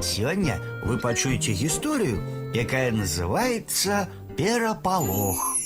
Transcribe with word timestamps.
Сегодня 0.00 0.60
вы 0.84 0.98
пачуеце 0.98 1.52
гісторыю, 1.52 2.20
якая 2.54 2.92
называется 2.92 4.08
перапалох. 4.36 5.56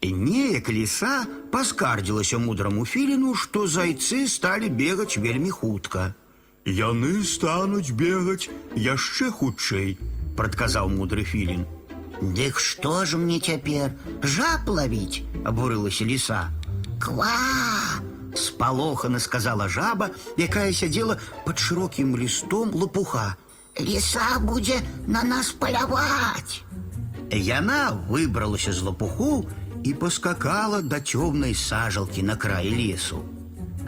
І 0.00 0.12
неяк 0.12 0.68
ліса 0.68 1.26
паскардзілася 1.50 2.38
мудраму 2.38 2.86
філіну, 2.86 3.34
што 3.34 3.66
зайцы 3.66 4.26
сталі 4.28 4.68
бегаць 4.68 5.18
вельмі 5.18 5.50
хутка. 5.50 6.14
Яны 6.66 7.22
стануць 7.22 7.94
бегаць 7.94 8.50
яшчэ 8.74 9.30
хутчэй, 9.30 9.98
прадказаў 10.36 10.90
мудры 10.90 11.22
філін. 11.22 11.66
Дык 12.20 12.58
што 12.58 13.04
ж 13.06 13.16
мне 13.16 13.38
цяпер 13.40 13.94
жаб 14.22 14.66
лавіць? 14.68 15.22
Абурылася 15.44 16.04
ліса. 16.04 16.50
Ква! 16.98 17.84
Спалохана 18.35 19.19
сказала 19.19 19.67
жаба, 19.67 20.09
якая 20.37 20.71
сядзела 20.73 21.17
пад 21.45 21.59
шырокім 21.59 22.15
лістом 22.17 22.71
лопуха. 22.73 23.35
Ліса 23.79 24.39
будзе 24.39 24.81
на 25.07 25.23
нас 25.23 25.51
паляваць. 25.51 26.63
Яна 27.31 27.95
выбралася 28.09 28.73
з 28.73 28.81
лопуху 28.81 29.47
і 29.83 29.93
паскакала 29.93 30.81
да 30.81 30.99
цёмнай 30.99 31.55
сажалкі 31.55 32.23
на 32.23 32.35
краі 32.35 32.71
лесу. 32.75 33.23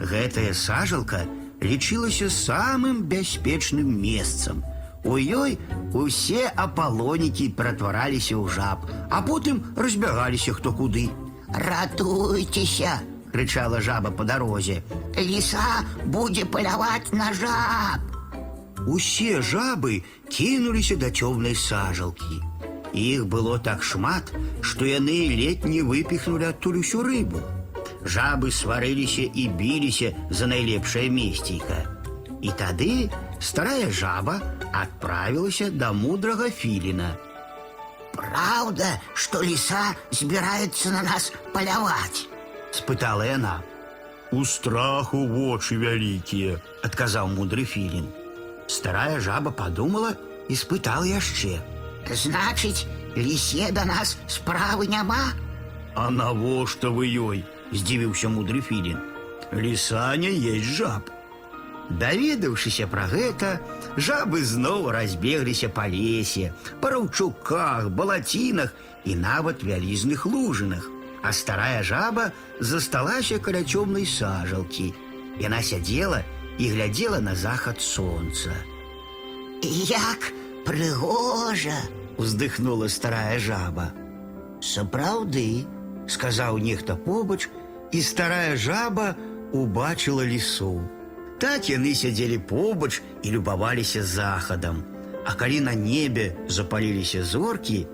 Гэтая 0.00 0.54
сажалка 0.54 1.24
лічылася 1.62 2.28
самым 2.28 3.04
бяспечным 3.04 3.92
месцам. 4.00 4.64
У 5.04 5.20
ёй 5.20 5.58
усе 5.92 6.48
апалонікі 6.56 7.52
ператвараліся 7.52 8.40
ў 8.40 8.48
жаб, 8.48 8.88
а 9.12 9.20
потым 9.20 9.60
разбягаліся 9.76 10.56
хто 10.56 10.72
куды. 10.72 11.12
Ратуйцеся! 11.48 13.00
крычала 13.32 13.80
жаба 13.80 14.10
по 14.10 14.24
дарозе. 14.24 14.82
Ліса 15.18 15.82
будзе 16.06 16.44
паляваць 16.44 17.10
на 17.12 17.32
жаб. 17.34 18.00
Усе 18.86 19.40
жабы 19.42 20.02
кінуліся 20.28 20.96
да 20.96 21.10
цёмнай 21.10 21.56
сажалкі. 21.58 22.38
Іх 22.94 23.26
было 23.26 23.58
так 23.58 23.82
шмат, 23.82 24.30
што 24.60 24.86
яны 24.86 25.16
ледь 25.34 25.64
не 25.66 25.82
выпіхнулі 25.82 26.46
адтуль 26.54 26.78
усю 26.78 27.02
рыбу. 27.02 27.42
Жабы 28.04 28.52
сварыліся 28.52 29.24
і 29.26 29.48
біліся 29.48 30.12
за 30.30 30.46
найлепшае 30.46 31.08
месцейка. 31.10 31.82
І 32.40 32.52
тады 32.54 33.10
старая 33.40 33.90
жаба 33.90 34.38
адправілася 34.70 35.70
да 35.70 35.90
мудрага 35.92 36.50
філіна. 36.50 37.16
Праўда, 38.14 39.00
што 39.14 39.42
ліса 39.42 39.96
збіраецца 40.12 40.94
на 40.94 41.02
нас 41.02 41.32
паляваць. 41.56 42.28
спытала 42.72 43.26
яна. 43.26 43.62
У 44.32 44.44
страху 44.44 45.26
вочы 45.30 45.78
вялікія, 45.78 46.58
адказаў 46.82 47.30
мудры 47.36 47.64
філін. 47.64 48.08
Старая 48.66 49.20
жаба 49.20 49.50
подумала 49.50 50.14
і 50.48 50.54
спытала 50.58 51.06
яшчэ: 51.06 51.60
Значыць, 52.10 52.86
лісе 53.16 53.70
да 53.72 53.84
нас 53.84 54.18
справы 54.26 54.86
няма. 54.86 55.32
А 55.94 56.10
навошта 56.10 56.90
вы 56.90 57.06
ёй? 57.08 57.44
здзівіўся 57.72 58.28
мудры 58.28 58.60
філін. 58.60 58.98
Ліса 59.52 60.16
не 60.16 60.30
есть 60.30 60.66
жаб. 60.66 61.10
Даведаўшыся 61.90 62.86
пра 62.88 63.06
гэта, 63.12 63.60
жабы 63.96 64.42
зноў 64.42 64.90
разбегліся 64.90 65.68
па 65.68 65.86
лесе, 65.86 66.52
па 66.80 66.90
раўчуках, 66.90 67.90
балацінах 67.90 68.72
і 69.04 69.16
нават 69.20 69.62
вялізных 69.62 70.24
лужынах. 70.26 70.88
А 71.22 71.32
старая 71.32 71.82
жаба 71.82 72.32
засталася 72.60 73.38
каля 73.38 73.64
цёмнай 73.64 74.06
сажалкі. 74.06 74.92
Яна 75.40 75.62
сядзела 75.62 76.22
і 76.58 76.68
глядзела 76.70 77.20
на 77.20 77.34
захад 77.34 77.80
сонца. 77.80 78.52
Як 79.62 80.32
прыгожа! 80.64 81.78
Уздыхнула 82.16 82.88
старая 82.88 83.38
жаба. 83.38 83.90
Сапраўды, 84.60 85.66
сказаў 86.06 86.58
нехта 86.58 86.94
побач, 86.96 87.48
і 87.92 88.02
старая 88.02 88.56
жаба 88.56 89.16
убачыла 89.52 90.24
лісу. 90.24 90.82
Так 91.38 91.68
яны 91.68 91.94
сядзелі 91.94 92.38
побач 92.38 93.02
і 93.22 93.30
любаваліся 93.30 94.02
захадам. 94.02 94.84
А 95.26 95.34
калі 95.34 95.60
на 95.60 95.74
небе 95.74 96.36
запаліліся 96.48 97.24
зоркі, 97.24 97.86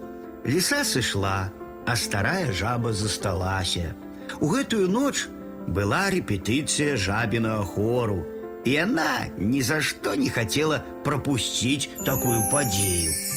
ліса 0.47 0.85
сышла, 0.85 1.51
а 1.87 1.97
старая 1.97 2.53
жаба 2.53 2.93
засталася. 2.93 3.95
У 4.41 4.49
гэтую 4.53 4.89
ноч 4.89 5.27
была 5.67 6.11
рэпетыцыя 6.15 6.97
жабінага 6.97 7.65
хору, 7.65 8.23
і 8.65 8.77
яна 8.77 9.27
ні 9.39 9.63
за 9.63 9.81
што 9.81 10.15
не 10.15 10.31
хацела 10.31 10.85
прапусціць 11.05 11.91
такую 12.05 12.41
падзею. 12.53 13.34